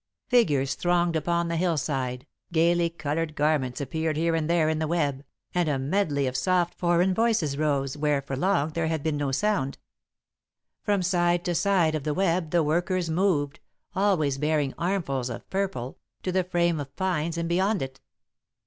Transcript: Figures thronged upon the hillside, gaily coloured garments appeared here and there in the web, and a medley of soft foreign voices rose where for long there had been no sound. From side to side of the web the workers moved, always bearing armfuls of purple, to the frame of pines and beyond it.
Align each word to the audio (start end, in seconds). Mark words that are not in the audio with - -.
Figures 0.29 0.73
thronged 0.73 1.15
upon 1.15 1.47
the 1.47 1.57
hillside, 1.57 2.25
gaily 2.51 2.89
coloured 2.89 3.35
garments 3.35 3.79
appeared 3.79 4.17
here 4.17 4.33
and 4.33 4.49
there 4.49 4.67
in 4.67 4.79
the 4.79 4.87
web, 4.87 5.23
and 5.53 5.69
a 5.69 5.77
medley 5.77 6.25
of 6.25 6.35
soft 6.35 6.73
foreign 6.73 7.13
voices 7.13 7.55
rose 7.55 7.95
where 7.95 8.19
for 8.19 8.35
long 8.35 8.69
there 8.71 8.87
had 8.87 9.03
been 9.03 9.15
no 9.15 9.31
sound. 9.31 9.77
From 10.81 11.03
side 11.03 11.45
to 11.45 11.53
side 11.53 11.93
of 11.93 12.03
the 12.03 12.15
web 12.15 12.49
the 12.49 12.63
workers 12.63 13.11
moved, 13.11 13.59
always 13.95 14.39
bearing 14.39 14.73
armfuls 14.75 15.29
of 15.29 15.47
purple, 15.51 15.99
to 16.23 16.31
the 16.31 16.45
frame 16.45 16.79
of 16.79 16.95
pines 16.95 17.37
and 17.37 17.47
beyond 17.47 17.83
it. 17.83 17.99